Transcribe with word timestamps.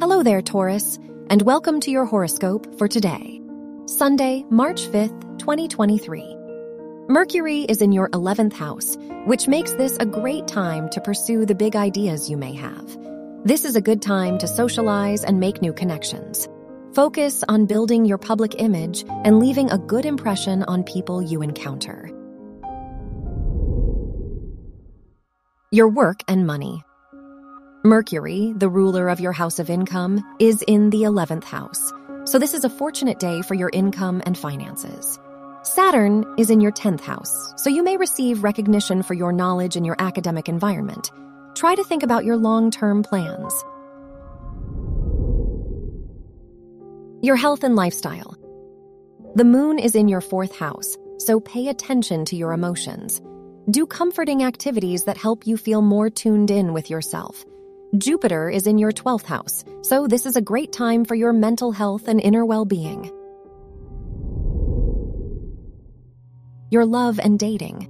Hello 0.00 0.22
there, 0.22 0.40
Taurus, 0.40 0.96
and 1.28 1.42
welcome 1.42 1.80
to 1.80 1.90
your 1.90 2.04
horoscope 2.04 2.78
for 2.78 2.86
today, 2.86 3.40
Sunday, 3.86 4.44
March 4.48 4.82
5th, 4.82 5.40
2023. 5.40 6.36
Mercury 7.08 7.62
is 7.62 7.82
in 7.82 7.90
your 7.90 8.08
11th 8.10 8.52
house, 8.52 8.96
which 9.26 9.48
makes 9.48 9.72
this 9.72 9.96
a 9.98 10.06
great 10.06 10.46
time 10.46 10.88
to 10.90 11.00
pursue 11.00 11.44
the 11.44 11.56
big 11.56 11.74
ideas 11.74 12.30
you 12.30 12.36
may 12.36 12.54
have. 12.54 12.96
This 13.44 13.64
is 13.64 13.74
a 13.74 13.80
good 13.80 14.00
time 14.00 14.38
to 14.38 14.46
socialize 14.46 15.24
and 15.24 15.40
make 15.40 15.60
new 15.60 15.72
connections. 15.72 16.48
Focus 16.94 17.42
on 17.48 17.66
building 17.66 18.04
your 18.04 18.18
public 18.18 18.60
image 18.60 19.04
and 19.24 19.40
leaving 19.40 19.68
a 19.72 19.78
good 19.78 20.06
impression 20.06 20.62
on 20.62 20.84
people 20.84 21.20
you 21.20 21.42
encounter. 21.42 22.08
Your 25.72 25.88
work 25.88 26.20
and 26.28 26.46
money. 26.46 26.84
Mercury, 27.84 28.52
the 28.56 28.68
ruler 28.68 29.08
of 29.08 29.20
your 29.20 29.30
house 29.30 29.60
of 29.60 29.70
income, 29.70 30.24
is 30.40 30.64
in 30.66 30.90
the 30.90 31.02
11th 31.02 31.44
house, 31.44 31.92
so 32.24 32.36
this 32.36 32.52
is 32.52 32.64
a 32.64 32.68
fortunate 32.68 33.20
day 33.20 33.40
for 33.40 33.54
your 33.54 33.70
income 33.72 34.20
and 34.26 34.36
finances. 34.36 35.16
Saturn 35.62 36.24
is 36.36 36.50
in 36.50 36.60
your 36.60 36.72
10th 36.72 37.02
house, 37.02 37.52
so 37.56 37.70
you 37.70 37.84
may 37.84 37.96
receive 37.96 38.42
recognition 38.42 39.04
for 39.04 39.14
your 39.14 39.30
knowledge 39.30 39.76
in 39.76 39.84
your 39.84 39.94
academic 40.00 40.48
environment. 40.48 41.12
Try 41.54 41.76
to 41.76 41.84
think 41.84 42.02
about 42.02 42.24
your 42.24 42.36
long 42.36 42.72
term 42.72 43.04
plans. 43.04 43.54
Your 47.22 47.36
health 47.36 47.62
and 47.62 47.76
lifestyle. 47.76 48.36
The 49.36 49.44
moon 49.44 49.78
is 49.78 49.94
in 49.94 50.08
your 50.08 50.20
fourth 50.20 50.58
house, 50.58 50.96
so 51.18 51.38
pay 51.38 51.68
attention 51.68 52.24
to 52.24 52.34
your 52.34 52.52
emotions. 52.52 53.22
Do 53.70 53.86
comforting 53.86 54.42
activities 54.42 55.04
that 55.04 55.16
help 55.16 55.46
you 55.46 55.56
feel 55.56 55.80
more 55.80 56.10
tuned 56.10 56.50
in 56.50 56.72
with 56.72 56.90
yourself. 56.90 57.44
Jupiter 57.96 58.50
is 58.50 58.66
in 58.66 58.76
your 58.76 58.92
12th 58.92 59.24
house, 59.24 59.64
so 59.80 60.06
this 60.06 60.26
is 60.26 60.36
a 60.36 60.42
great 60.42 60.72
time 60.72 61.06
for 61.06 61.14
your 61.14 61.32
mental 61.32 61.72
health 61.72 62.06
and 62.06 62.20
inner 62.20 62.44
well 62.44 62.66
being. 62.66 63.10
Your 66.70 66.84
love 66.84 67.18
and 67.18 67.38
dating. 67.38 67.88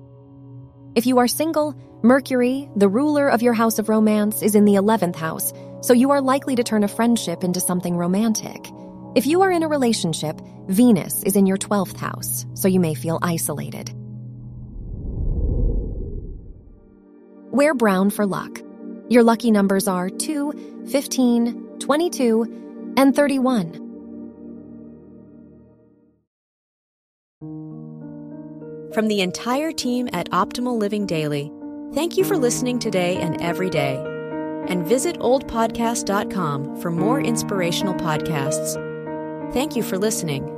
If 0.95 1.07
you 1.07 1.19
are 1.19 1.27
single, 1.27 1.75
Mercury, 2.03 2.71
the 2.77 2.89
ruler 2.89 3.29
of 3.29 3.43
your 3.43 3.55
house 3.55 3.81
of 3.81 3.89
romance, 3.89 4.41
is 4.41 4.55
in 4.55 4.65
the 4.65 4.75
11th 4.75 5.17
house, 5.17 5.53
so 5.81 5.93
you 5.93 6.13
are 6.13 6.21
likely 6.21 6.55
to 6.55 6.63
turn 6.63 6.85
a 6.85 6.89
friendship 6.89 7.43
into 7.43 7.59
something 7.59 7.97
romantic. 7.97 8.71
If 9.17 9.27
you 9.27 9.43
are 9.43 9.51
in 9.51 9.65
a 9.65 9.69
relationship, 9.69 10.41
Venus 10.69 11.25
is 11.25 11.35
in 11.35 11.45
your 11.45 11.57
12th 11.57 11.97
house, 11.97 12.47
so 12.55 12.69
you 12.69 12.79
may 12.79 12.95
feel 12.95 13.19
isolated. 13.21 13.93
Wear 17.51 17.75
brown 17.75 18.11
for 18.11 18.25
luck. 18.25 18.63
Your 19.09 19.23
lucky 19.23 19.51
numbers 19.51 19.89
are 19.89 20.11
2, 20.11 20.87
15, 20.91 21.79
22, 21.79 22.95
and 22.97 23.15
31. 23.15 23.85
From 28.93 29.07
the 29.07 29.21
entire 29.21 29.71
team 29.71 30.09
at 30.13 30.31
Optimal 30.31 30.79
Living 30.79 31.07
Daily, 31.07 31.53
thank 31.95 32.17
you 32.17 32.25
for 32.25 32.37
listening 32.37 32.79
today 32.79 33.17
and 33.17 33.41
every 33.41 33.71
day. 33.71 33.97
And 34.67 34.87
visit 34.87 35.19
oldpodcast.com 35.21 36.81
for 36.81 36.91
more 36.91 37.21
inspirational 37.21 37.95
podcasts. 37.95 38.75
Thank 39.53 39.77
you 39.77 39.83
for 39.83 39.97
listening. 39.99 40.58